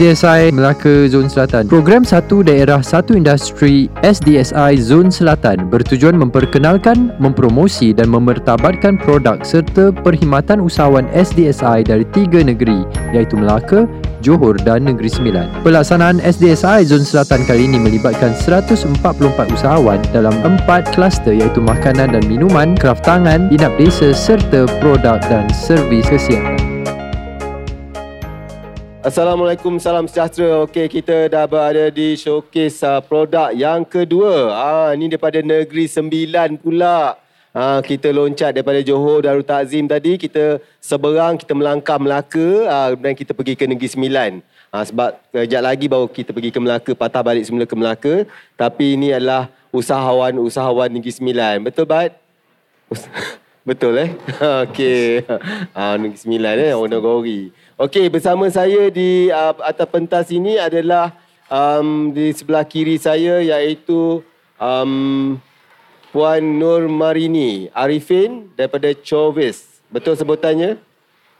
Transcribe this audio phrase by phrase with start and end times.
[0.00, 1.68] SDSI Melaka Zon Selatan.
[1.68, 9.92] Program Satu Daerah Satu Industri SDSI Zon Selatan bertujuan memperkenalkan, mempromosi dan memertabatkan produk serta
[9.92, 13.84] perkhidmatan usahawan SDSI dari tiga negeri iaitu Melaka,
[14.24, 15.68] Johor dan Negeri Sembilan.
[15.68, 19.04] Pelaksanaan SDSI Zon Selatan kali ini melibatkan 144
[19.52, 25.44] usahawan dalam empat kluster iaitu makanan dan minuman, kraft tangan, inap desa serta produk dan
[25.52, 26.49] servis kesihatan.
[29.00, 30.60] Assalamualaikum, salam sejahtera.
[30.68, 34.52] Okey, kita dah berada di showcase uh, produk yang kedua.
[34.52, 37.16] Ah, ini daripada Negeri Sembilan pula.
[37.56, 43.16] Ha, kita loncat daripada Johor Darul Takzim tadi, kita seberang, kita melangkah Melaka ha, dan
[43.16, 44.44] kita pergi ke Negeri Sembilan.
[44.68, 48.28] Ha, sebab kejap lagi baru kita pergi ke Melaka, patah balik semula ke Melaka.
[48.52, 51.64] Tapi ini adalah usahawan-usahawan Negeri Sembilan.
[51.64, 52.12] Betul, Bat?
[53.60, 54.10] Betul eh?
[54.68, 55.24] Okey.
[55.72, 57.48] Ha, Negeri Sembilan eh, Onogori.
[57.80, 61.16] Okey, bersama saya di uh, atas pentas ini adalah
[61.48, 64.20] um, di sebelah kiri saya iaitu
[64.60, 65.40] um,
[66.12, 69.80] Puan Nur Marini Arifin daripada Chovis.
[69.88, 70.76] Betul sebutannya?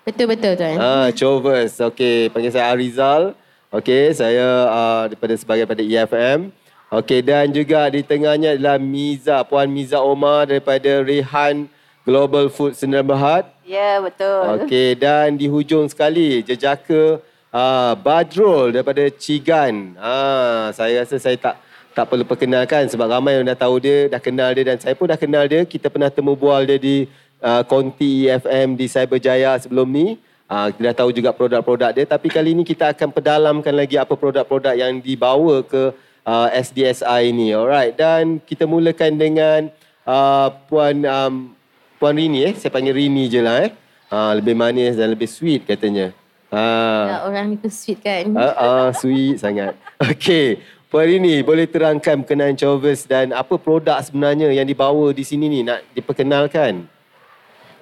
[0.09, 0.81] Betul-betul tuan.
[0.81, 1.77] Ah, Chovis.
[1.77, 3.37] Okey, panggil saya Arizal.
[3.69, 6.49] Okey, saya uh, daripada sebagai pada EFM.
[6.89, 11.69] Okey, dan juga di tengahnya adalah Miza, Puan Miza Omar daripada Rehan
[12.11, 13.47] Global Food Sdn Bhd.
[13.63, 14.67] Ya, betul.
[14.67, 17.23] Okey, dan di hujung sekali jejaka
[17.55, 19.95] uh, Badrul daripada Cigan.
[19.95, 21.55] Ah, saya rasa saya tak
[21.95, 25.07] tak perlu perkenalkan sebab ramai yang dah tahu dia, dah kenal dia dan saya pun
[25.07, 25.63] dah kenal dia.
[25.63, 27.07] Kita pernah temu bual dia di
[27.39, 30.19] uh, Konti EFM di Cyberjaya sebelum ni.
[30.51, 34.19] Uh, kita dah tahu juga produk-produk dia tapi kali ini kita akan pedalamkan lagi apa
[34.19, 35.95] produk-produk yang dibawa ke
[36.27, 37.55] uh, SDSI ini.
[37.55, 39.71] Alright dan kita mulakan dengan
[40.11, 41.55] uh, puan um,
[42.01, 42.55] puan Rini eh.
[42.57, 43.71] Saya panggil Rini je lah eh.
[44.09, 46.11] Uh, lebih manis dan lebih sweet katanya.
[46.51, 48.33] Ya, orang itu sweet kan?
[48.35, 49.77] Uh, uh, sweet sangat.
[50.01, 50.65] Okay.
[50.91, 55.61] Puan Rini, boleh terangkan berkenaan Chovers dan apa produk sebenarnya yang dibawa di sini ni
[55.63, 56.89] nak diperkenalkan?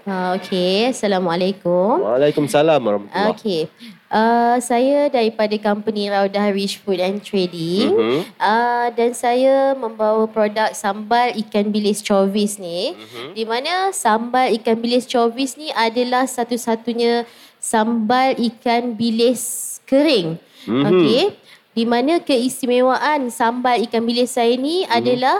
[0.09, 2.01] Uh, Okey, Assalamualaikum.
[2.01, 3.61] Waalaikumsalam warahmatullahi Okey.
[4.09, 8.25] Uh, saya daripada company Raudah Rich Food and Trading uh-huh.
[8.41, 13.37] uh, dan saya membawa produk sambal ikan bilis chovis ni uh-huh.
[13.37, 17.29] di mana sambal ikan bilis chovis ni adalah satu-satunya
[17.61, 20.41] sambal ikan bilis kering.
[20.65, 20.89] Uh-huh.
[20.89, 21.37] Okey
[21.79, 24.99] di mana keistimewaan sambal ikan bilis saya ni mm-hmm.
[24.99, 25.37] adalah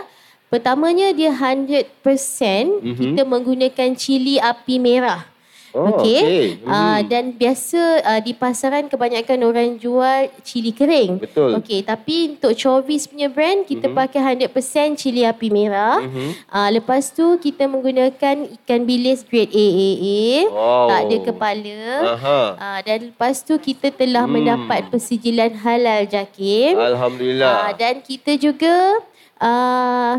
[0.49, 2.93] pertamanya dia 100% mm-hmm.
[2.97, 5.29] kita menggunakan cili api merah.
[5.69, 6.17] Oh, okey.
[6.17, 6.45] Okay.
[6.65, 6.73] Hmm.
[6.73, 11.21] Uh, dan biasa uh, di pasaran kebanyakan orang jual cili kering.
[11.21, 11.61] Betul.
[11.61, 13.97] Okey, tapi untuk Chovis punya brand kita hmm.
[13.97, 16.01] pakai 100% cili api merah.
[16.01, 16.33] Hmm.
[16.49, 20.49] Uh, lepas tu kita menggunakan ikan bilis grade AAA.
[20.49, 20.89] Wow.
[20.89, 21.81] Tak ada kepala.
[22.57, 24.33] Uh, dan lepas tu kita telah hmm.
[24.33, 26.81] mendapat persijilan halal JAKIM.
[26.81, 27.69] Alhamdulillah.
[27.69, 29.05] Uh, dan kita juga
[29.37, 30.17] uh,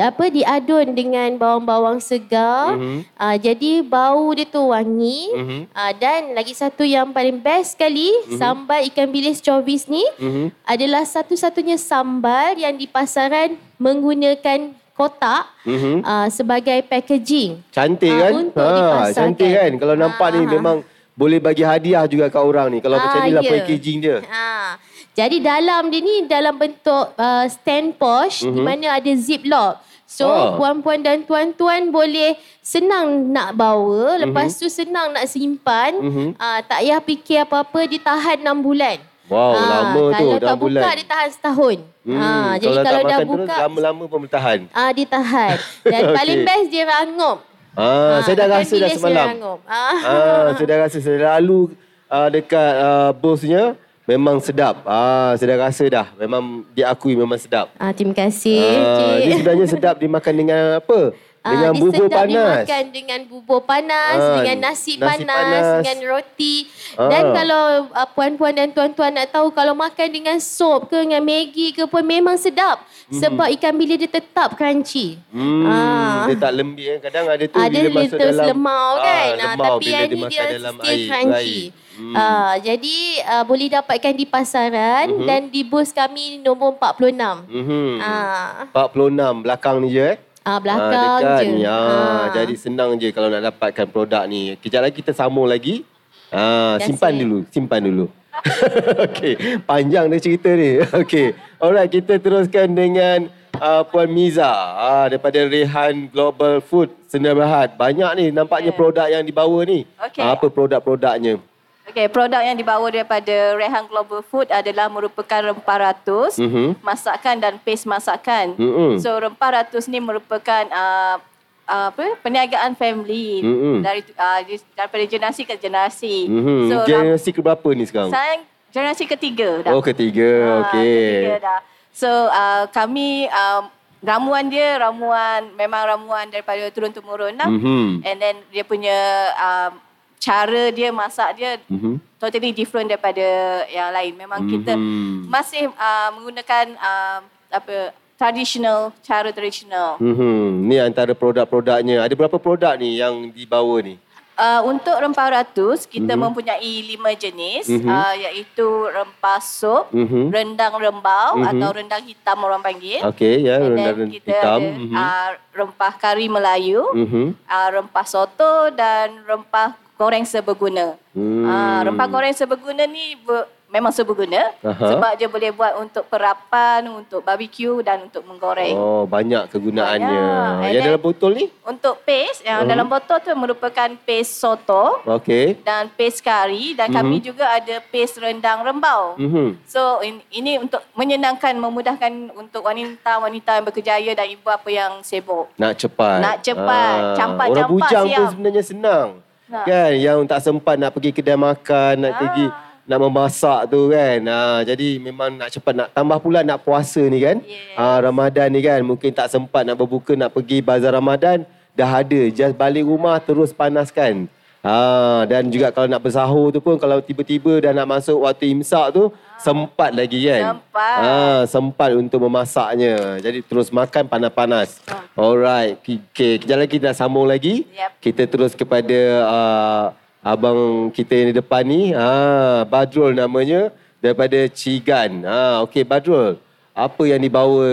[0.00, 2.76] apa diadun dengan bawang-bawang segar.
[2.76, 2.98] Mm-hmm.
[3.12, 5.28] Uh, jadi bau dia tu wangi.
[5.36, 5.60] Mm-hmm.
[5.72, 8.40] Uh, dan lagi satu yang paling best sekali, mm-hmm.
[8.40, 10.46] sambal ikan bilis chovis ni mm-hmm.
[10.64, 15.96] adalah satu-satunya sambal yang di pasaran menggunakan kotak mm-hmm.
[16.04, 17.60] uh, sebagai packaging.
[17.72, 18.32] Cantik kan?
[18.32, 19.72] Untuk ha, cantik kan?
[19.76, 20.80] Kalau nampak ha, ni memang
[21.12, 22.78] boleh bagi hadiah juga kat orang ni.
[22.80, 23.52] Kalau ha, macam ni lah yeah.
[23.52, 24.18] packaging dia.
[24.24, 24.80] Ha.
[25.12, 28.56] Jadi dalam dia ni dalam bentuk uh, stand posh mm-hmm.
[28.56, 29.76] di mana ada zip lock.
[30.08, 30.60] So oh.
[30.60, 34.60] puan-puan dan tuan-tuan boleh senang nak bawa, lepas mm-hmm.
[34.60, 36.28] tu senang nak simpan, mm-hmm.
[36.36, 38.96] uh, tak payah fikir apa-apa ditahan 6 bulan.
[39.32, 41.76] Wow, ha, lama tu Kalau tak buka dia tahan setahun.
[42.02, 44.58] Hmm, ha, jadi kalau, kalau dah buka terus, lama-lama pun bertahan.
[44.74, 45.56] Ah uh, dia tahan.
[45.92, 46.16] Dan okay.
[46.18, 47.38] paling best dia rangup.
[47.72, 49.26] Ah, ha, saya dah rasa dah semalam.
[49.64, 50.16] Ah, ha,
[50.52, 51.72] saya dah rasa saya lalu
[52.12, 54.82] uh, dekat uh, bosnya memang sedap.
[54.86, 56.06] Ah, saya dah rasa dah.
[56.18, 57.70] Memang diakui memang sedap.
[57.78, 58.58] Ah, terima kasih.
[58.58, 61.14] Ah, dia sebenarnya sedap dimakan dengan apa?
[61.42, 62.30] Ah, dengan uh, bubur panas.
[62.30, 66.54] dimakan dengan bubur panas, uh, dengan nasi, nasi panas, panas, dengan roti.
[66.94, 67.10] Uh.
[67.10, 71.74] Dan kalau uh, puan-puan dan tuan-tuan nak tahu kalau makan dengan sup ke dengan Maggi
[71.74, 72.86] ke pun memang sedap.
[73.10, 73.18] Mm.
[73.18, 75.18] Sebab ikan bilis dia tetap crunchy.
[75.34, 76.30] Hmm, uh.
[76.30, 76.98] Dia tak lembik kan.
[77.10, 78.46] Kadang ada tu ada bila masuk dalam.
[78.46, 79.26] lemau kan.
[79.26, 81.62] Uh, lemau tapi yang ni dia dalam still air, crunchy.
[81.92, 82.14] Hmm.
[82.16, 82.98] Uh, jadi
[83.28, 85.26] uh, boleh dapatkan di pasaran mm-hmm.
[85.28, 87.50] dan di bus kami nombor 46.
[87.50, 87.88] Mm-hmm.
[88.00, 88.70] Uh.
[88.70, 90.18] 46 belakang ni je eh.
[90.42, 91.46] Ah belakang ha, je.
[91.54, 91.62] Ni.
[91.62, 92.34] Ha, ha.
[92.34, 94.58] Jadi senang je kalau nak dapatkan produk ni.
[94.58, 95.86] Kejap lagi kita sambung lagi.
[96.34, 98.06] Ha, simpan dulu, simpan dulu.
[99.06, 100.80] Okey, panjang dia cerita ni.
[101.04, 101.36] Okey.
[101.62, 103.30] Alright, kita teruskan dengan
[103.60, 107.76] uh, Puan Miza uh, daripada Rehan Global Food Sdn Bhd.
[107.76, 108.78] Banyak ni nampaknya yeah.
[108.78, 109.84] produk yang dibawa ni.
[110.10, 110.24] Okay.
[110.24, 111.38] Uh, apa produk-produknya?
[111.82, 116.78] Okey, produk yang dibawa daripada Rehan Global Food adalah merupakan rempah ratus, Mhm.
[116.78, 118.54] masakan dan paste masakan.
[118.54, 119.02] Mm-mm.
[119.02, 121.18] So rempah ratus ni merupakan uh,
[121.66, 123.76] uh, apa perniagaan family Mm-mm.
[123.82, 124.40] dari uh,
[124.72, 126.30] daripada generasi ke generasi.
[126.30, 126.58] Mhm.
[126.70, 128.14] So Generasi ke berapa ni sekarang?
[128.14, 129.72] saya generasi ketiga dah.
[129.74, 130.30] Oh, ketiga.
[130.38, 131.02] Ah, Okey.
[131.18, 131.60] ketiga dah.
[131.90, 133.66] So uh, kami uh,
[134.00, 137.50] ramuan dia ramuan memang ramuan daripada turun temurun lah.
[137.50, 138.06] Mhm.
[138.06, 138.96] And then dia punya
[139.34, 139.82] um,
[140.22, 141.98] cara dia masak dia Mhm.
[142.22, 143.26] totally different daripada
[143.66, 144.14] yang lain.
[144.14, 145.26] Memang kita Mhm.
[145.26, 147.18] masih uh, menggunakan uh,
[147.50, 149.98] apa traditional cara traditional.
[149.98, 150.70] Mhm.
[150.70, 152.06] Ni antara produk-produknya.
[152.06, 153.98] Ada berapa produk ni yang dibawa ni?
[154.32, 156.22] Uh, untuk rempah ratus kita Mhm.
[156.24, 157.84] mempunyai lima jenis Mhm.
[157.84, 160.32] uh, iaitu rempah sup, Mhm.
[160.32, 161.46] rendang rembau Mhm.
[161.52, 163.04] atau rendang hitam orang panggil.
[163.12, 164.58] Okey, ya, And then rendang kita hitam.
[164.62, 164.94] ada Mhm.
[164.96, 167.24] uh, rempah kari Melayu, Mhm.
[167.44, 170.98] uh, rempah soto dan rempah goreng seberguna.
[171.14, 171.44] Hmm.
[171.44, 174.84] Uh, rempah goreng seberguna ni ber, memang seberguna Aha.
[174.84, 178.74] sebab dia boleh buat untuk perapan, untuk barbecue dan untuk menggoreng.
[178.74, 180.24] Oh, banyak kegunaannya.
[180.60, 180.72] Banyak.
[180.72, 181.46] Yang dalam botol ni?
[181.62, 182.68] Untuk paste yang Mhm.
[182.68, 185.62] dalam botol tu merupakan paste soto Okey.
[185.62, 187.24] dan paste kari dan kami Mhm.
[187.24, 189.16] juga ada paste rendang rembau.
[189.16, 189.64] Mhm.
[189.64, 195.48] So in, ini untuk menyenangkan, memudahkan untuk wanita-wanita yang berkejaya dan ibu apa yang sibuk.
[195.56, 196.18] Nak cepat.
[196.20, 197.16] Nak cepat.
[197.16, 198.30] Campak, Orang campak, bujang pun siap.
[198.32, 199.08] sebenarnya senang.
[199.52, 199.64] Nak.
[199.68, 199.92] Kan?
[200.00, 202.18] Yang tak sempat nak pergi kedai makan, nak Ah.
[202.24, 202.46] pergi
[202.82, 204.18] nak memasak tu kan.
[204.24, 207.36] Ha, jadi memang nak cepat nak tambah pula nak puasa ni kan.
[207.44, 207.76] Yes.
[207.76, 211.44] Ha, Ramadan ni kan mungkin tak sempat nak berbuka nak pergi bazar Ramadan
[211.76, 214.26] dah ada just balik rumah terus panaskan.
[214.64, 218.94] Ha, dan juga kalau nak bersahur tu pun kalau tiba-tiba dah nak masuk waktu imsak
[218.94, 219.12] tu
[219.42, 220.56] sempat lagi kan.
[220.56, 220.98] Sempat.
[221.02, 221.14] Ha,
[221.50, 223.18] sempat untuk memasaknya.
[223.18, 224.78] Jadi terus makan panas-panas.
[225.18, 225.82] Alright.
[225.82, 227.66] Okay, kejap lagi kita sambung lagi.
[227.74, 227.90] Yep.
[227.98, 229.84] Kita terus kepada uh,
[230.22, 231.90] abang kita yang di depan ni.
[231.92, 235.26] Ha, Badrul namanya daripada Cigan.
[235.26, 236.38] Ha, okey Badrul.
[236.72, 237.68] Apa yang dibawa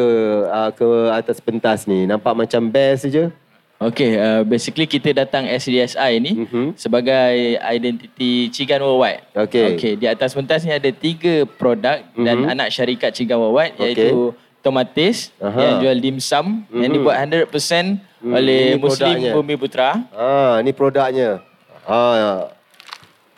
[0.51, 2.03] uh, ke atas pentas ni?
[2.03, 3.31] Nampak macam best saja.
[3.79, 6.75] Okay, uh, basically kita datang SDSI ni Mhm.
[6.75, 9.23] sebagai identiti Cigan Worldwide.
[9.31, 9.65] Okey.
[9.79, 12.51] Okay, di atas pentas ni ada tiga produk dan Mhm.
[12.51, 13.87] anak syarikat Cigan Worldwide Okey.
[13.87, 15.55] iaitu Tomatis Aha.
[15.55, 16.95] yang jual dimsum yang Mhm.
[16.99, 19.31] dibuat 100% Mhm, oleh ini Muslim produknya.
[19.31, 19.89] Bumi Putra.
[20.11, 21.39] Ha, ni produknya.
[21.87, 22.51] Ha,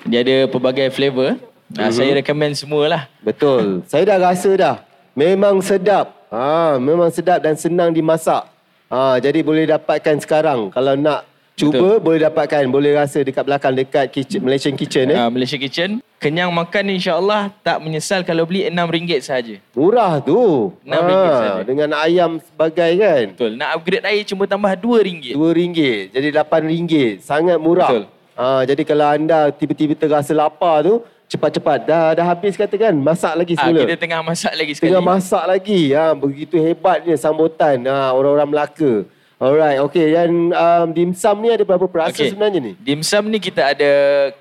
[0.01, 1.38] Dia ada pelbagai flavor.
[1.69, 1.93] Nah, Mhm.
[1.93, 3.05] saya recommend semualah.
[3.21, 3.85] Betul.
[3.85, 4.75] Saya dah rasa dah.
[5.13, 6.09] Memang sedap.
[6.33, 8.49] Ha, memang sedap dan senang dimasak.
[8.91, 10.67] Ha, jadi boleh dapatkan sekarang.
[10.75, 11.23] Kalau nak
[11.55, 12.67] cuba boleh dapatkan.
[12.67, 15.15] Boleh rasa dekat belakang dekat kitchen, Malaysian Kitchen eh.
[15.15, 16.03] Uh, Malaysia Kitchen.
[16.19, 19.55] Kenyang makan insya-Allah tak menyesal kalau beli RM6 sahaja.
[19.71, 20.75] Murah tu.
[20.83, 21.61] Ha, RM6 saja.
[21.63, 23.25] dengan ayam sebagai kan.
[23.31, 23.51] Betul.
[23.55, 25.39] Nak upgrade air cuma tambah RM2.
[25.39, 25.79] RM2.
[26.11, 26.93] Jadi RM8.
[27.23, 27.88] Sangat murah.
[27.88, 28.03] Betul.
[28.35, 30.99] Ha, jadi kalau anda tiba-tiba terasa lapar tu,
[31.31, 31.88] cepat-cepat.
[31.88, 33.80] Dah dah habis katakan, masak lagi Ah, semula.
[33.81, 34.92] kita tengah masak lagi sekali.
[34.92, 35.81] Tengah masak lagi.
[35.92, 38.94] Ha, begitu hebatnya sambutan ha, orang-orang Melaka.
[39.42, 40.13] Alright, okay.
[40.13, 42.30] Dan um, dimsum ni ada berapa perasa Okey.
[42.30, 42.74] sebenarnya ni?
[42.78, 43.92] Dimsum ni kita ada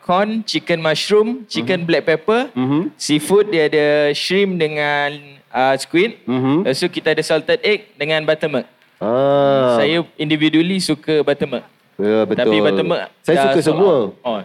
[0.04, 2.92] corn, chicken mushroom, chicken black pepper, Mhm.
[3.00, 5.16] seafood dia ada shrimp dengan
[5.48, 6.20] uh, squid.
[6.28, 6.68] Mhm.
[6.68, 8.68] Lepas tu kita ada salted egg dengan buttermilk.
[9.00, 11.64] Ah, Saya individually suka buttermilk.
[11.96, 12.44] ya, betul.
[12.44, 14.12] Tapi buttermilk Saya suka semua.
[14.12, 14.20] out.
[14.20, 14.40] Oh.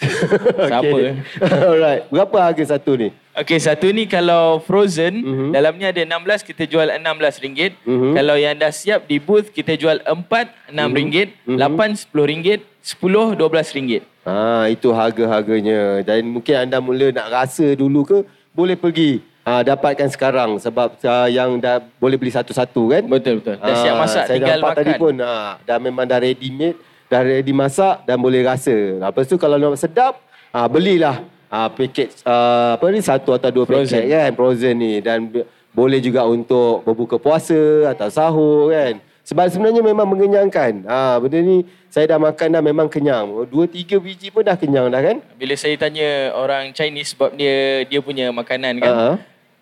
[0.02, 0.24] s-
[0.66, 0.84] Sama.
[0.86, 1.10] Okay.
[1.68, 2.02] Alright.
[2.08, 3.08] Berapa harga satu ni?
[3.32, 5.48] Okey, satu ni kalau frozen, Mhm.
[5.50, 7.72] dalamnya ada 16, kita jual RM16.
[7.80, 8.12] Mhm.
[8.12, 11.56] Kalau yang dah siap di booth, kita jual 4, RM6, Mhm.
[11.56, 14.02] 8, RM10, 10, RM12.
[14.22, 16.02] Ha, itu harga-harganya.
[16.02, 18.18] Dan mungkin anda mula nak rasa dulu ke,
[18.50, 19.20] boleh pergi.
[19.40, 23.02] Ha, dapatkan sekarang sebab uh, yang dah boleh beli satu-satu kan?
[23.04, 23.56] Betul, betul.
[23.56, 24.76] Dah Ah, siap masak, saya tinggal makan.
[24.76, 26.76] tadi pun ha, dah memang dah ready made,
[27.10, 28.72] dah ready masak dan boleh rasa.
[29.02, 33.66] Lepas tu kalau nak sedap, ha, belilah ha, paket uh, apa ni satu atau dua
[33.66, 33.98] Frozen.
[34.00, 35.26] paket kan frozen ni dan
[35.70, 37.58] boleh juga untuk berbuka puasa
[37.90, 38.94] atau sahur kan.
[39.20, 40.86] Sebab sebenarnya memang mengenyangkan.
[40.86, 43.26] Ha, benda ni saya dah makan dah memang kenyang.
[43.46, 45.22] Dua tiga biji pun dah kenyang dah kan?
[45.34, 48.90] Bila saya tanya orang Chinese sebab dia dia punya makanan kan.
[48.90, 49.08] Ha.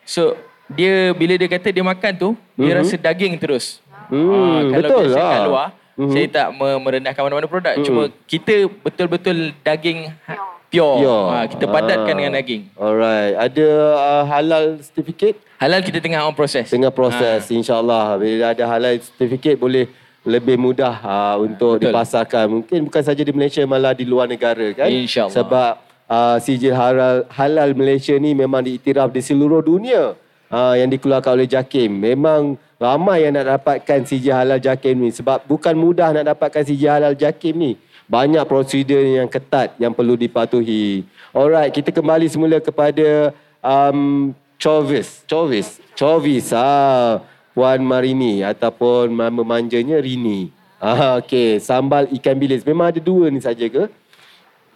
[0.04, 0.36] So
[0.68, 2.78] dia bila dia kata dia makan tu, dia Mhm.
[2.80, 3.80] rasa daging terus.
[4.08, 5.28] Hmm, Ah, kalau betul biasa lah.
[5.30, 6.12] kat luar, Mhm.
[6.14, 7.74] saya tak me- merendahkan mana-mana produk.
[7.74, 7.84] Mhm.
[7.84, 10.38] Cuma kita betul-betul daging ha-
[10.70, 11.02] pure.
[11.02, 11.24] Pure.
[11.28, 12.16] Ha, kita padatkan Ah.
[12.16, 12.62] dengan daging.
[12.72, 13.34] Alright.
[13.34, 15.36] Ada uh, halal certificate?
[15.58, 16.70] Halal kita tengah on proses.
[16.70, 17.50] Tengah proses Ah.
[17.50, 18.14] insyaAllah.
[18.14, 19.90] Bila ada halal certificate boleh
[20.22, 21.90] lebih mudah uh, untuk Betul.
[21.90, 22.44] dipasarkan.
[22.46, 24.86] Mungkin bukan saja di Malaysia malah di luar negara kan.
[24.86, 25.34] InsyaAllah.
[25.34, 25.72] Sebab
[26.06, 30.14] uh, sijil halal, halal Malaysia ni memang diiktiraf di seluruh dunia.
[30.48, 31.92] Uh, yang dikeluarkan oleh JAKIM.
[31.92, 35.10] Memang ramai yang nak dapatkan sijil halal JAKIM ni.
[35.10, 37.72] Sebab bukan mudah nak dapatkan sijil halal JAKIM ni.
[38.08, 41.04] banyak prosedur yang ketat yang perlu dipatuhi.
[41.28, 45.22] Alright, kita kembali semula kepada um, Chovis.
[45.28, 45.76] Chovis.
[45.92, 46.48] Chovis.
[46.56, 47.20] Ah,
[47.52, 50.48] Puan Marini ataupun nama manjanya Rini.
[50.80, 51.60] Ah, okay.
[51.60, 52.64] Sambal ikan bilis.
[52.64, 53.92] Memang ada dua ni saja ke?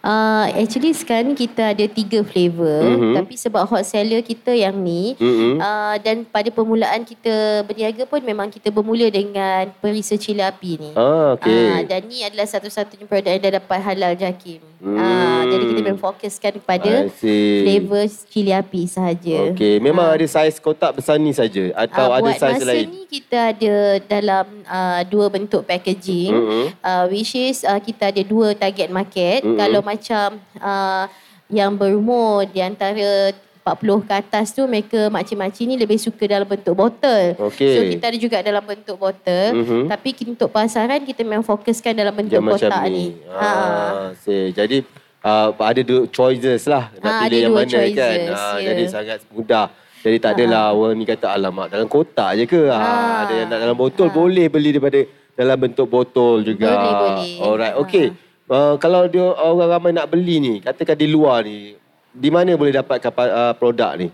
[0.03, 3.23] Uh, actually sekarang ni kita ada tiga flavor Mhm.
[3.23, 5.63] tapi sebab hot seller kita yang ni Mhm.
[5.63, 10.91] uh, dan pada permulaan kita berniaga pun memang kita bermula dengan perisa cili api ni.
[10.91, 11.71] Ah, okay.
[11.71, 14.72] Ah, dan ni adalah satu-satunya produk yang dah dapat halal JAKIM.
[14.83, 14.99] Hmm.
[14.99, 19.55] Ah, jadi kita memang fokuskan kepada flavor cili api sahaja.
[19.55, 22.91] Okey, memang ada saiz kotak besar ni saja atau Ah, ada buat saiz masa lain?
[22.91, 23.73] ni kita ada
[24.03, 26.35] dalam uh, dua bentuk packaging.
[26.35, 26.63] Mhm.
[26.83, 29.39] Uh, which is uh, kita ada dua target market.
[29.47, 29.55] Mhm.
[29.55, 30.27] Kalau macam
[30.59, 31.07] uh,
[31.47, 33.31] yang berumur di antara
[33.63, 37.23] 40 ke atas tu mereka makcik-makcik ni lebih suka dalam bentuk botol.
[37.41, 37.71] Okey.
[37.71, 39.45] So kita ada juga dalam bentuk botol.
[39.55, 39.87] Mhm.
[39.87, 42.91] Tapi untuk pasaran kita memang fokuskan dalam bentuk Yang kotak ni.
[42.91, 43.05] ni.
[43.31, 43.47] Ha.
[43.47, 44.51] Ah, see.
[44.51, 44.83] Jadi
[45.21, 47.75] uh, ada dua choices lah nak Ah, pilih ada yang dua mana kan.
[47.79, 48.67] choices, Ah, ya.
[48.67, 49.65] Jadi sangat mudah.
[50.03, 52.67] Jadi tak adalah orang ni kata alamak dalam kotak je ke?
[52.67, 53.15] Ah, Ah.
[53.23, 54.99] ada yang nak dalam botol boleh beli daripada
[55.33, 56.67] dalam bentuk botol juga.
[56.69, 57.27] Boleh, boleh.
[57.39, 57.81] Alright, Ah.
[57.81, 58.07] okey.
[58.43, 61.79] Uh, kalau dia orang ramai nak beli ni, katakan di luar ni,
[62.13, 64.07] di mana boleh dapatkan uh, produk ni?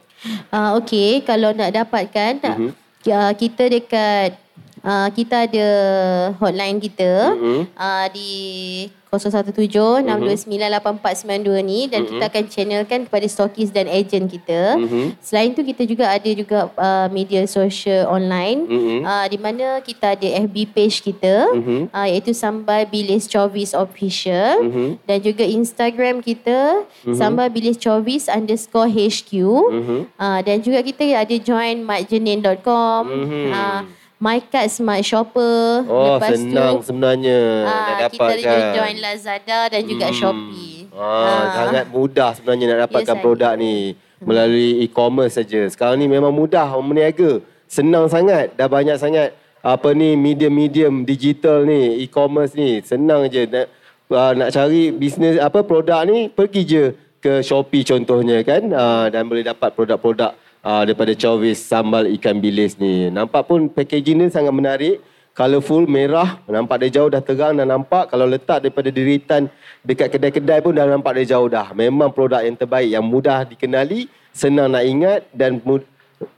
[0.49, 2.71] Ah okey, kalau nak dapatkan Mhm.
[3.07, 4.35] uh, kita dekat
[4.81, 5.67] uh, kita ada
[6.37, 7.61] hotline kita Mhm.
[7.73, 8.31] uh, di
[9.09, 14.77] 017 629 8492 ni dan kita akan channelkan kepada stokis dan ejen kita.
[14.77, 15.17] Mhm.
[15.17, 18.97] Selain tu kita juga ada juga uh, media sosial online Mhm.
[19.01, 21.89] uh, di mana kita ada FB page kita Mhm.
[21.89, 25.01] uh, iaitu Sambal Bilis Chovis Official Mhm.
[25.09, 29.41] dan juga Instagram kita Sambal Bilis Chovis underscore HQ
[29.73, 29.99] Mhm.
[30.21, 33.45] uh, dan juga kita ada join matjenin.com Mhm.
[33.49, 33.81] uh,
[34.19, 38.35] MyCard Smart Shopper Oh, lepas senang tu sebenarnya nak Ah, kita dapatkan.
[38.35, 40.91] ada join Lazada dan juga Shopee.
[40.91, 43.63] Ah, sangat mudah sebenarnya nak dapatkan Ya, produk saya.
[43.63, 43.73] ni
[44.19, 45.63] melalui e-commerce saja.
[45.65, 47.39] Sekarang ni memang mudah berniaga.
[47.65, 48.51] Senang sangat.
[48.53, 52.83] Dah banyak sangat apa ni medium-medium digital ni, e-commerce ni.
[52.83, 53.71] Senang je nak
[54.11, 56.83] uh, nak cari bisnes apa produk ni pergi je
[57.19, 62.75] ke Shopee contohnya kan uh, dan boleh dapat produk-produk uh, daripada Chovis sambal ikan bilis
[62.79, 63.11] ni.
[63.11, 64.97] Nampak pun packaging ni sangat menarik.
[65.37, 66.41] Colourful, merah.
[66.51, 68.11] Nampak dari jauh dah terang dah nampak.
[68.11, 69.47] Kalau letak daripada deritan
[69.87, 71.71] dekat kedai-kedai pun dah nampak dari jauh dah.
[71.71, 75.87] Memang produk yang terbaik, yang mudah dikenali, senang nak ingat dan mud-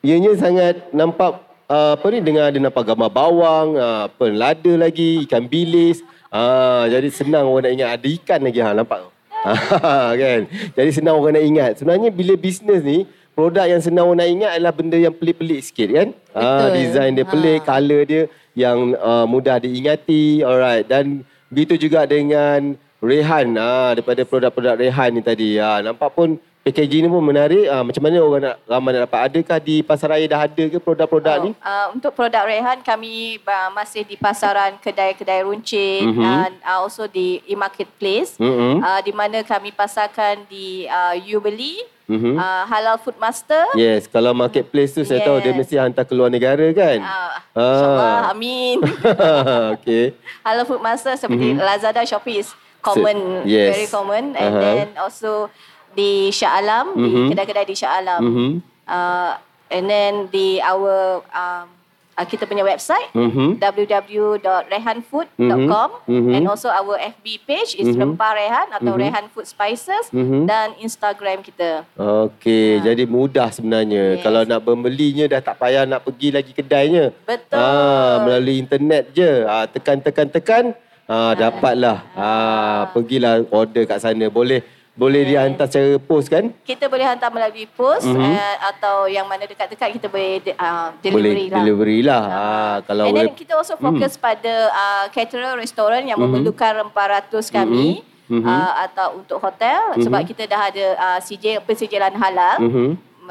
[0.05, 5.25] ianya sangat nampak uh, apa ni dengan ada nampak gambar bawang, uh, apa lada lagi,
[5.25, 6.05] ikan bilis.
[6.31, 9.03] Ah, jadi senang orang nak ingat ada ikan lagi ha nampak.
[10.21, 10.41] kan.
[10.77, 11.71] Jadi senang orang nak ingat.
[11.75, 13.03] Sebenarnya bila bisnes ni
[13.41, 16.07] produk yang senang orang nak ingat adalah benda yang pelik-pelik sikit kan.
[16.37, 17.73] Ah, design dia pelik, Ha.
[17.73, 20.45] color dia yang uh, mudah diingati.
[20.45, 20.85] Alright.
[20.85, 25.57] Dan begitu juga dengan Rehan ah daripada produk-produk Rehan ni tadi.
[25.57, 27.65] Ah nampak pun packaging ni pun menarik.
[27.67, 29.19] Ah macam mana orang nak ramai nak dapat?
[29.27, 31.51] Adakah di pasar raya dah ada ke produk-produk Oh, ni?
[31.57, 36.21] Uh, untuk produk Rehan kami uh, masih di pasaran kedai-kedai runcit Mhm.
[36.21, 38.79] dan uh, also di e-marketplace Mhm.
[38.79, 42.37] uh, di mana kami pasarkan di uh, You Beli, Mhm.
[42.37, 43.65] uh, Halal Food Master.
[43.73, 46.99] Yes, kalau marketplace tu saya tahu dia mesti hantar keluar negara kan.
[46.99, 47.67] Uh, Ah.
[47.73, 48.77] InsyaAllah, amin.
[49.75, 50.13] okay.
[50.41, 52.51] Halal Food Master seperti Lazada, Shopee is
[52.81, 53.73] common, yes.
[53.73, 54.33] very common.
[54.33, 54.61] And Aha.
[54.61, 55.47] then also
[55.93, 57.03] di Shah Alam, Mhm.
[57.03, 58.21] di kedai-kedai di Shah Alam.
[58.21, 58.61] Mhm.
[58.87, 59.33] Uh,
[59.71, 61.65] and then di our um,
[62.13, 63.57] uh, kita punya website Mhm.
[63.57, 66.31] www.rehanfood.com Mhm.
[66.35, 67.97] and also our FB page is Mhm.
[67.97, 69.01] Rempah Rehan atau Mhm.
[69.01, 70.45] Rehan Food Spices Mhm.
[70.45, 71.87] dan Instagram kita.
[71.95, 74.19] Okey, jadi mudah sebenarnya.
[74.19, 74.23] Yes.
[74.23, 77.15] Kalau nak membelinya dah tak payah nak pergi lagi kedainya.
[77.23, 77.57] Betul.
[77.57, 79.47] Ah, melalui internet je.
[79.47, 80.75] Ah, tekan-tekan-tekan,
[81.07, 82.03] ah, dapatlah.
[82.13, 84.27] Ah, pergilah order kat sana.
[84.27, 86.51] Boleh boleh dihantar secara post kan?
[86.61, 88.19] Kita boleh hantar melalui post Mhm.
[88.19, 91.57] uh, atau yang mana dekat-dekat kita boleh uh, delivery boleh lah.
[91.57, 92.23] delivery lah.
[92.23, 93.23] Ah, kalau And boleh.
[93.25, 98.43] then kita also fokus pada uh, caterer restoran yang memerlukan rempah ratus kami Mhm.
[98.43, 102.89] uh, atau untuk hotel sebab kita dah ada uh, sijil persijilan halal Mhm.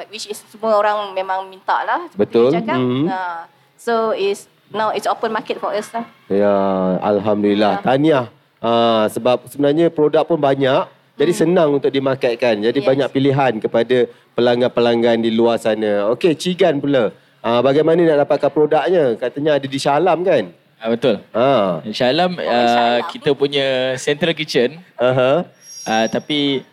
[0.09, 2.53] which is semua orang memang minta lah Betul.
[2.53, 2.77] cakap.
[2.77, 3.05] Mhm.
[3.05, 3.45] Uh,
[3.77, 6.09] so is now it's open market for us lah.
[6.27, 6.53] Ya,
[7.01, 7.81] alhamdulillah.
[7.81, 8.33] Tahniah.
[8.59, 10.85] Ah, sebab sebenarnya produk pun banyak.
[11.21, 12.57] Jadi senang untuk dimarketkan.
[12.65, 12.89] Jadi Yes.
[12.89, 16.09] banyak pilihan kepada pelanggan-pelanggan di luar sana.
[16.17, 17.13] Okey, Cigan pula.
[17.45, 19.21] Ah, bagaimana nak dapatkan produknya?
[19.21, 20.49] Katanya ada di Shah Alam kan?
[20.81, 21.21] Ah, betul.
[21.37, 21.85] Ha.
[21.85, 25.45] InsyaAllah Shah uh, kita punya central kitchen Aha.
[25.85, 26.65] uh, tapi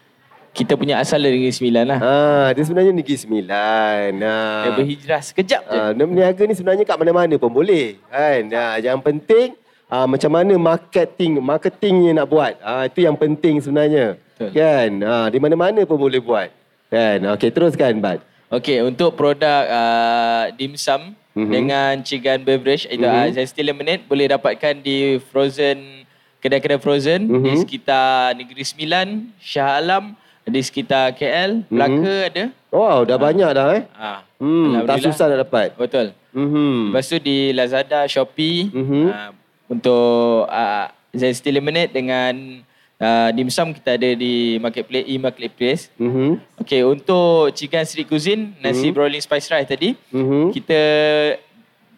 [0.55, 1.99] kita punya asal dari Negeri Sembilan lah.
[1.99, 2.15] Ha,
[2.55, 4.09] dia sebenarnya Negeri Sembilan.
[4.23, 4.35] Ha.
[4.63, 5.77] Dia berhijrah sekejap je.
[5.77, 7.99] Ha, dia berniaga ni sebenarnya kat mana-mana pun boleh.
[8.07, 8.41] Kan?
[8.49, 9.59] Ha, yang penting
[9.91, 12.55] uh, macam mana marketing marketingnya nak buat.
[12.63, 14.15] Uh, itu yang penting sebenarnya.
[14.37, 14.53] Betul.
[14.53, 14.91] Kan?
[15.01, 16.53] Uh, di mana-mana pun boleh buat.
[16.87, 17.25] Kan?
[17.33, 18.21] Okey, teruskan Bat.
[18.53, 21.35] Okey, untuk produk uh, dimsum Mhm.
[21.35, 21.53] mm-hmm.
[21.53, 23.09] dengan chicken beverage itu Mhm.
[23.09, 23.33] mm-hmm.
[23.33, 26.05] zesty lemonade boleh dapatkan di frozen
[26.37, 27.43] kedai-kedai frozen mm-hmm.
[27.43, 30.13] di sekitar Negeri Sembilan, Shah Alam,
[30.45, 31.73] di sekitar KL, Mhm.
[31.73, 32.45] Melaka ada.
[32.69, 33.83] Wow, dah banyak dah eh.
[33.93, 34.21] Ah.
[34.37, 35.73] Hmm, tak susah nak dapat.
[35.73, 36.13] Betul.
[36.31, 36.93] Mhm.
[36.93, 39.05] Lepas tu di Lazada, Shopee Mhm.
[39.09, 39.31] uh,
[39.67, 42.63] untuk uh, zesty lemonade dengan
[42.99, 45.83] uh, dimsum kita ada di marketplace e-marketplace.
[45.97, 46.41] Mhm.
[46.61, 50.53] Okey, untuk chicken street cuisine, nasi broiling spice rice tadi, Mhm.
[50.53, 50.81] kita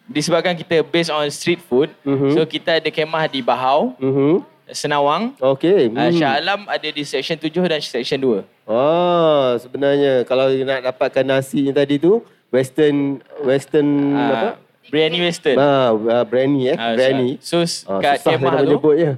[0.06, 2.34] disebabkan kita based on street food, Mhm.
[2.34, 4.42] so kita ada kemah di Bahau, Mhm.
[4.70, 5.90] Senawang, Okey.
[5.90, 6.14] uh, Hmm.
[6.14, 8.46] Shah Alam ada di section 7 dan section 2.
[8.70, 12.22] Oh, sebenarnya kalau nak dapatkan nasinya tadi tu
[12.54, 14.48] western western Uh, apa?
[14.88, 15.56] Biryani Western.
[15.60, 17.36] Ah, uh, briyani eh, Ah, briyani.
[17.44, 19.10] So, Ah, kat susah kemah tu, menyebutnya.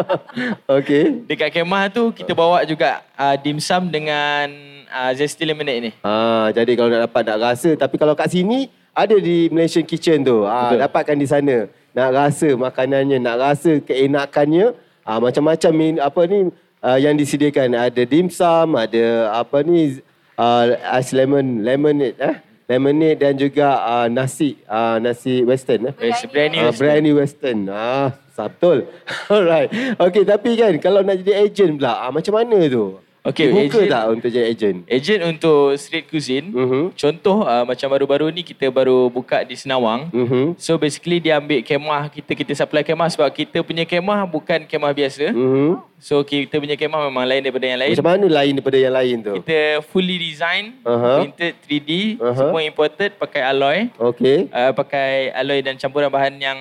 [0.78, 1.04] Okey.
[1.26, 4.52] dekat kemah tu kita bawa juga uh, dimsum dengan
[4.92, 5.90] uh, zesty lemonade ni.
[6.04, 10.20] Ah, jadi kalau nak dapat nak rasa tapi kalau kat sini ada di Malaysian Kitchen
[10.22, 10.44] tu.
[10.44, 10.78] Ah, Betul.
[10.84, 11.56] dapatkan di sana.
[11.92, 14.72] Nak rasa makanannya, nak rasa keenakannya,
[15.04, 16.48] ah macam-macam min, apa ni
[16.80, 17.74] ah, yang disediakan.
[17.74, 19.98] Ada dimsum, ada apa ni
[20.36, 20.68] ah,
[21.00, 22.36] ice lemon, lemonade eh.
[22.72, 25.94] Lemonade dan juga ah, nasi, ah, nasi western eh.
[26.00, 26.80] Yes, biryani Ah, Western.
[26.80, 27.58] Biryani Western.
[27.68, 28.88] Ah, betul.
[29.32, 29.68] Alright.
[30.00, 32.96] Okay, tapi kan kalau nak jadi agent pula, ah, macam mana tu?
[33.22, 34.78] Okey, Buka agent- tak untuk jadi agent?
[34.84, 36.90] Agent untuk street cuisine, Mhm.
[36.92, 40.10] contoh uh, macam baru-baru ni kita baru buka di Senawang.
[40.10, 40.58] Mhm.
[40.58, 44.90] So basically dia ambil kemah kita kita supply kemah sebab kita punya kemah bukan kemah
[44.90, 45.30] biasa.
[45.30, 45.78] Mhm.
[45.96, 47.94] So kita punya kemah memang lain daripada yang lain.
[47.94, 49.32] Macam mana lain daripada yang lain tu?
[49.38, 51.22] Kita fully design, Aha.
[51.22, 52.34] printed 3D, Aha.
[52.34, 53.86] semua imported pakai alloy.
[54.02, 54.50] Okey.
[54.50, 56.58] Uh, pakai alloy dan campuran bahan yang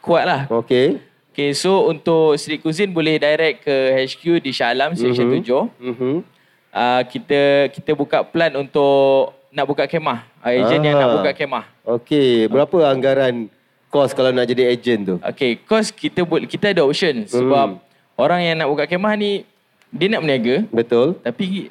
[0.00, 0.48] kuat lah.
[0.48, 1.04] Okey.
[1.38, 5.38] Okay, so untuk street cuisine boleh direct ke HQ di Shah Alam, Section Mhm.
[5.38, 5.70] 7.
[5.78, 6.26] Mhm.
[6.74, 10.26] Uh, kita kita buka plan untuk nak buka kemah.
[10.42, 11.14] Uh, agent yang nak Ah.
[11.14, 11.64] buka kemah.
[11.86, 13.46] Okey, berapa anggaran
[13.86, 15.16] kos kalau nak jadi agent tu?
[15.22, 17.78] Okay, cause kita kita ada option sebab
[18.18, 19.46] orang yang nak buka kemah ni
[19.88, 21.22] dia nak berniaga Betul?
[21.22, 21.70] tapi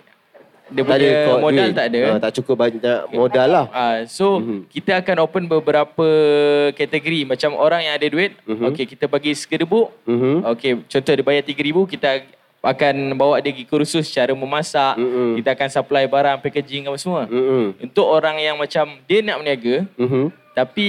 [0.70, 1.76] dia Tak ada punya kos modal duit.
[1.76, 2.00] tak ada.
[2.04, 3.66] Ah, tak cukup banyak modal lah.
[3.70, 4.60] Ah, so Mhm.
[4.68, 6.08] kita akan open beberapa
[6.74, 8.64] kategori macam orang yang ada duit, Mhm.
[8.70, 9.92] okey kita bagi sekedebuk.
[10.04, 10.44] Mhm.
[10.46, 12.24] Okey, contoh dia bayar 3000 kita
[12.58, 14.98] akan bawa dia pergi kursus cara memasak.
[14.98, 15.40] Mhm.
[15.40, 17.24] Kita akan supply barang, packaging apa semua.
[17.26, 17.86] Mhm.
[17.86, 20.26] Untuk orang yang macam dia nak berniaga Mhm.
[20.52, 20.88] tapi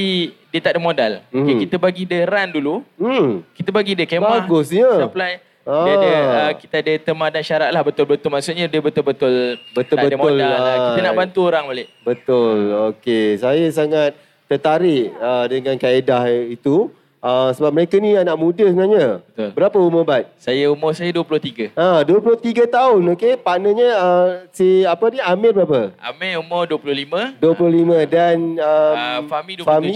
[0.49, 1.13] dia tak ada modal.
[1.29, 1.39] Mhm.
[1.39, 2.75] Okey, kita bagi dia run dulu.
[2.97, 3.45] Hmm.
[3.53, 4.43] Kita bagi dia kemah.
[4.43, 5.07] Bagusnya.
[5.07, 5.45] Supply.
[5.69, 5.85] Ah.
[5.85, 8.33] Dia ada, uh, kita ada terma dan syarat lah betul-betul.
[8.33, 10.61] Maksudnya dia betul-betul tak ada Betul-betul modal lah.
[10.65, 10.77] lah.
[10.97, 11.87] Kita nak bantu orang balik.
[12.01, 12.57] Betul.
[12.97, 14.17] Okey, saya sangat
[14.49, 16.89] tertarik uh, dengan kaedah itu
[17.21, 19.21] uh, sebab mereka ni anak muda sebenarnya.
[19.21, 19.51] Betul.
[19.53, 20.25] Berapa umur Bat?
[20.41, 21.77] Saya umur saya 23.
[21.77, 23.33] Ha, 23 tahun okey.
[23.37, 24.27] Partnernya uh,
[24.57, 25.93] si apa ni Amir berapa?
[26.01, 27.37] Amir umur 25.
[27.45, 29.69] 25 dan um, Ah, Fahmi 27.
[29.69, 29.91] Fahmi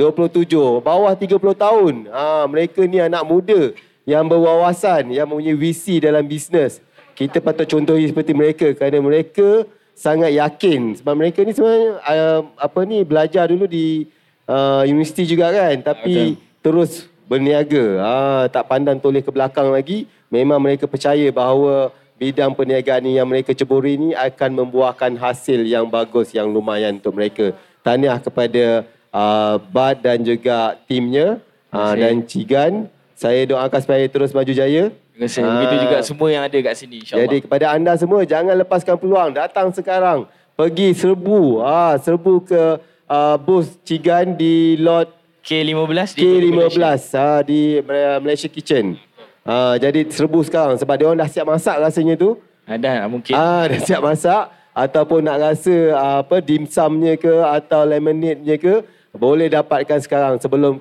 [0.00, 0.80] 27.
[0.80, 1.94] Bawah 30 tahun.
[2.08, 3.76] Ha, mereka ni anak muda
[4.08, 6.80] yang berwawasan, yang mempunyai visi dalam bisnes.
[7.12, 12.80] Kita patut contohi seperti mereka kerana mereka sangat yakin sebab mereka ni sebenarnya uh, apa
[12.86, 14.06] ni belajar dulu di
[14.48, 17.84] uh, universiti juga kan tapi terus berniaga.
[18.00, 18.12] Ha,
[18.48, 20.08] tak pandang toleh ke belakang lagi.
[20.32, 25.86] Memang mereka percaya bahawa bidang perniagaan ni yang mereka ceburi ni akan membuahkan hasil yang
[25.86, 27.52] bagus yang lumayan untuk mereka.
[27.84, 32.88] Tahniah kepada uh, Bad dan juga timnya uh, dan Cigan.
[33.18, 34.94] Saya doakan supaya terus maju jaya.
[34.94, 35.42] Terima kasih.
[35.42, 35.50] Ah.
[35.58, 37.26] Begitu juga semua yang ada kat sini insyaAllah.
[37.26, 39.34] Jadi kepada anda semua jangan lepaskan peluang.
[39.34, 40.30] Datang sekarang.
[40.54, 41.58] Pergi serbu.
[41.58, 42.62] Ah, serbu ke
[43.10, 45.10] uh, booth Cigan di lot
[45.42, 47.18] K15 di K15 Malaysia.
[47.18, 48.94] ah, di Mal- Malaysia Kitchen.
[49.42, 52.38] Ah, jadi serbu sekarang sebab dia orang dah siap masak rasanya tu.
[52.70, 53.34] Ada mungkin.
[53.34, 59.50] Ah, dah siap masak ataupun nak rasa ah, apa dimsumnya ke atau lemonade-nya ke boleh
[59.50, 60.78] dapatkan sekarang sebelum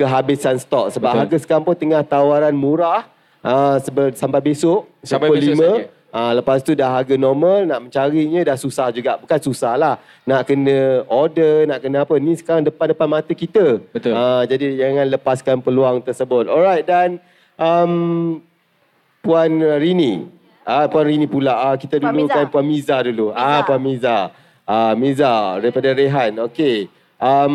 [0.00, 1.20] kehabisan stok sebab Betul.
[1.20, 3.04] harga sekarang pun tengah tawaran murah
[3.40, 5.60] ah, sebe- sampai besok Sampai pukul besok 5.
[5.60, 5.84] saja.
[6.10, 10.42] Ah, lepas tu dah harga normal nak mencarinya dah susah juga bukan susah lah nak
[10.42, 14.10] kena order nak kena apa ni sekarang depan-depan mata kita Betul.
[14.12, 17.20] Ah, jadi jangan lepaskan peluang tersebut alright dan
[17.54, 18.40] um,
[19.20, 20.24] Puan Rini.
[20.62, 21.52] Ah Puan Rini pula.
[21.62, 22.34] Ah kita Puan dulu Miza.
[22.34, 23.26] kan Puan Miza dulu.
[23.28, 23.38] Miza.
[23.38, 24.16] Ah Puan Miza.
[24.64, 26.32] Ah Miza daripada Rehan.
[26.42, 26.88] Okey.
[27.20, 27.54] Um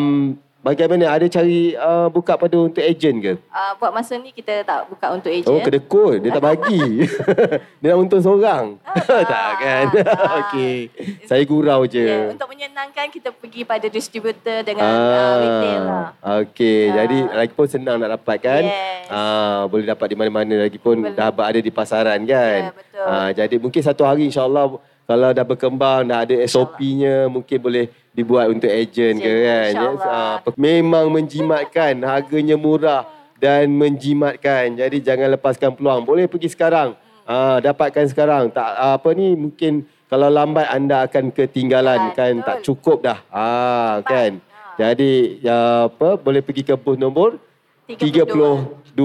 [0.65, 3.37] bagaimana ada cari uh, buka pada untuk ejen ke?
[3.53, 5.53] Uh, buat masa ni kita tak buka untuk ejen.
[5.53, 6.25] Oh, kedekut.
[6.25, 7.05] Dia tak bagi.
[7.79, 8.81] dia nak untung seorang.
[9.29, 9.85] tak kan?
[10.41, 10.89] Okey.
[11.29, 12.01] Saya gurau je.
[12.01, 16.07] Ya, untuk menyenangkan kita pergi pada distributor dengan uh, retail lah.
[16.41, 16.81] Okey.
[16.89, 16.93] Ah.
[17.05, 18.63] Jadi lagi pun senang nak dapat kan?
[18.65, 19.05] Yes.
[19.13, 21.13] Ah, boleh dapat di mana-mana lagi pun Boleh.
[21.13, 22.59] dah ada di pasaran kan?
[22.65, 23.05] Ya, betul.
[23.05, 28.49] Ah, jadi mungkin satu hari insyaAllah kalau dah berkembang, dah ada SOP-nya, mungkin boleh dibuat
[28.49, 29.69] untuk ejen ke kan?
[29.69, 30.05] insyaAllah.
[30.09, 33.05] Ah, memang menjimatkan, harganya murah
[33.37, 34.73] dan menjimatkan.
[34.73, 36.01] Jadi jangan lepaskan peluang.
[36.01, 36.97] Boleh pergi sekarang.
[37.21, 38.49] Ah, dapatkan sekarang.
[38.49, 38.65] Tak
[38.97, 42.45] apa ni mungkin kalau lambat anda akan ketinggalan Ya, kan betul.
[42.45, 43.19] tak cukup dah.
[43.29, 44.09] Ah Cepat.
[44.09, 44.31] kan.
[44.37, 44.73] Ha.
[44.75, 45.57] Jadi ya
[45.89, 47.41] apa boleh pergi ke booth nombor
[47.89, 48.93] 32.
[48.93, 49.01] 32.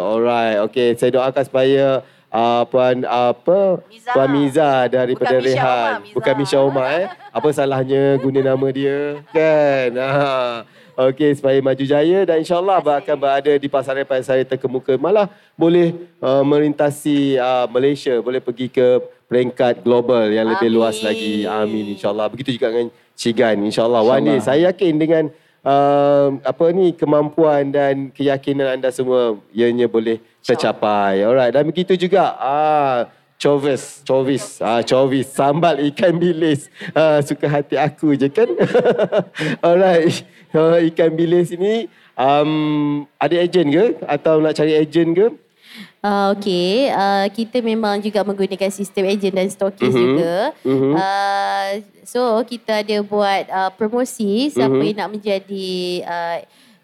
[0.00, 0.56] Alright.
[0.68, 2.00] Okey, saya doakan supaya
[2.34, 4.10] uh, puan apa Miza.
[4.10, 5.70] puan Miza daripada Bukan Misha Rehan.
[5.70, 6.14] Omar, Miza.
[6.18, 7.06] Bukan Misha Omar eh.
[7.30, 9.22] Apa salahnya guna nama dia?
[9.30, 9.90] Kan.
[10.04, 10.66] Ha.
[10.94, 14.94] Okey, supaya maju jaya dan insyaAllah akan berada di pasaran-pasaran terkemuka.
[14.94, 15.26] Malah
[15.58, 15.90] boleh
[16.22, 20.78] uh, melintasi uh, Malaysia, boleh pergi ke peringkat global yang lebih Amin.
[20.78, 21.50] luas lagi.
[21.50, 22.30] Amin insyaAllah.
[22.30, 24.02] Begitu juga dengan Cigan insyaAllah.
[24.06, 24.42] Day InsyaAllah.
[24.46, 25.24] saya yakin dengan
[25.64, 31.24] uh, apa ni kemampuan dan keyakinan anda semua ianya boleh tercapai.
[31.24, 36.70] Alright dan begitu juga ah Chovis, chovis, ah chovis, sambal ikan bilis.
[36.94, 38.48] Ah suka hati aku je kan.
[39.66, 40.24] Alright.
[40.88, 45.26] Ikan bilis ini um, ada ejen ke atau nak cari ejen ke?
[46.04, 49.96] Uh, okay, uh, kita memang juga menggunakan sistem ejen dan stokis Mhm.
[49.96, 50.04] mm-hmm.
[50.04, 50.36] juga.
[50.60, 50.92] Mhm.
[51.00, 51.68] Uh,
[52.04, 54.84] so kita ada buat uh, promosi siapa Mhm.
[54.84, 55.72] yang nak menjadi
[56.04, 56.38] uh,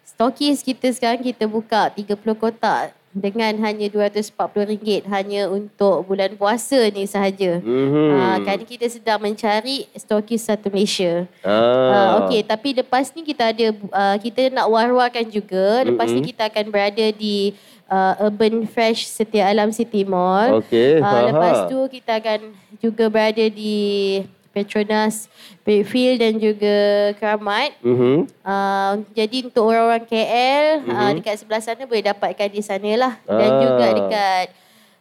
[0.09, 7.11] stokis kita sekarang kita buka 30 kotak dengan hanya RM240 hanya untuk bulan puasa ni
[7.11, 7.59] sahaja.
[7.59, 8.07] Mhm.
[8.15, 11.27] Uh, kerana kita sedang mencari stokis satu Malaysia.
[11.43, 11.51] Ah.
[11.51, 15.83] Uh, Okey, tapi lepas ni kita ada uh, kita nak war-warkan juga.
[15.83, 16.23] Lepas Mm-mm.
[16.23, 17.59] ni kita akan berada di
[17.91, 20.63] uh, Urban Fresh Setia Alam City Mall.
[20.63, 24.23] Okey, Uh, lepas tu kita akan juga berada di
[24.61, 25.27] Petronas
[25.61, 26.77] Brickfield dan juga
[27.17, 27.77] Keramat.
[27.81, 28.29] Mhm.
[28.41, 30.91] Uh, jadi untuk orang-orang KL mm-hmm.
[30.91, 31.15] uh, Mhm.
[31.21, 33.15] dekat sebelah sana boleh dapatkan di sana lah.
[33.25, 33.61] Dan Ah.
[33.61, 34.47] juga dekat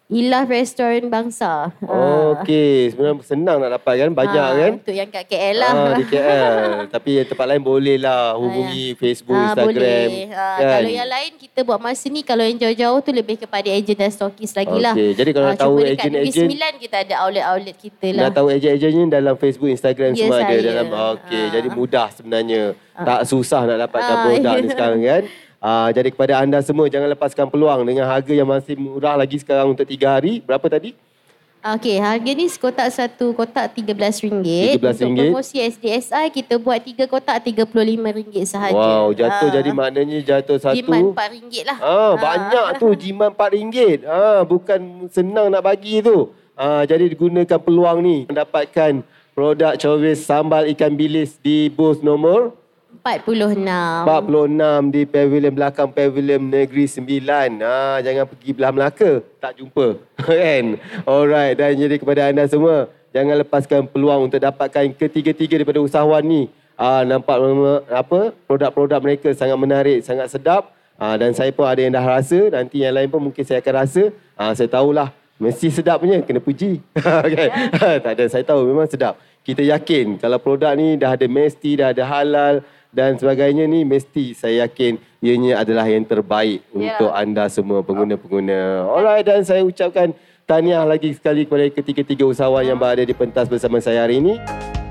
[0.10, 1.70] Ilah Restoran Bangsa.
[1.86, 2.34] Ah.
[2.34, 4.10] Okey, sebenarnya senang nak dapat kan?
[4.10, 4.72] Banyak Ah, kan?
[4.76, 5.70] Untuk yang kat KL lah.
[5.72, 6.54] Ah, di KL.
[6.98, 9.70] Tapi yang tempat lain boleh lah hubungi Facebook, Ah, Instagram.
[9.70, 10.34] boleh.
[10.34, 10.82] Ah, kan?
[10.82, 14.10] Kalau yang lain kita buat masa ni kalau yang jauh-jauh tu lebih kepada ejen dan
[14.10, 14.98] stokis lagi lah.
[14.98, 16.48] Okey, jadi kalau nak tahu cuma dekat ejen-ejen
[16.80, 18.24] kita ada outlet-outlet kita lah.
[18.26, 20.62] Nak tahu ejen-ejennya dalam Facebook, Instagram Ya, semua ada saya.
[20.66, 20.88] dalam.
[20.90, 21.50] Okey, Ah.
[21.54, 22.62] jadi mudah sebenarnya.
[22.98, 24.60] Tak susah nak dapatkan Ah, produk ya.
[24.60, 25.24] ni sekarang kan.
[25.60, 29.76] Ah, jadi kepada anda semua jangan lepaskan peluang dengan harga yang masih murah lagi sekarang
[29.76, 30.40] untuk 3 hari.
[30.40, 30.96] Berapa tadi?
[31.60, 34.80] Okey, harga ni sekotak satu kotak RM13.
[34.80, 35.04] RM13.
[35.04, 38.80] Untuk promosi SDSI kita buat tiga kotak RM35 sahaja.
[38.80, 39.56] Wow, jatuh Ah.
[39.60, 40.80] jadi maknanya jatuh satu.
[40.80, 41.78] Jimat RM4 lah.
[41.84, 44.08] Ah, banyak tu jimat RM4.
[44.08, 46.32] Ah, bukan senang nak bagi tu.
[46.56, 49.04] Ah, jadi gunakan peluang ni mendapatkan
[49.36, 52.56] produk Chovis sambal ikan bilis di booth nombor
[52.90, 53.62] 46.
[53.62, 57.62] 46 di pavilion belakang pavilion Negeri Sembilan.
[57.62, 59.96] Ah, jangan pergi belah Melaka, tak jumpa.
[60.26, 60.66] kan?
[61.06, 66.50] Alright, dan jadi kepada anda semua, jangan lepaskan peluang untuk dapatkan ketiga-tiga daripada usahawan ni.
[66.80, 67.38] Ah, nampak
[67.92, 70.74] apa produk-produk mereka sangat menarik, sangat sedap.
[71.00, 73.74] Ah, dan saya pun ada yang dah rasa, nanti yang lain pun mungkin saya akan
[73.86, 74.12] rasa.
[74.36, 76.84] Ah, saya tahulah, mesti sedap punya, kena puji.
[77.00, 77.50] kan?
[78.04, 79.16] tak ada, saya tahu memang sedap.
[79.40, 84.34] Kita yakin kalau produk ni dah ada mesti, dah ada halal, dan sebagainya ni mesti
[84.34, 86.96] saya yakin ianya adalah yang terbaik Ya.
[86.96, 88.86] untuk anda semua pengguna-pengguna.
[88.88, 90.14] Alright dan saya ucapkan
[90.46, 94.42] tahniah lagi sekali kepada ketiga-tiga usahawan yang berada di pentas bersama saya hari ini.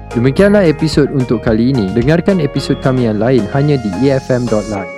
[0.08, 1.92] Demikianlah episod untuk kali ini.
[1.92, 4.97] Dengarkan episod kami yang lain hanya di efm.live.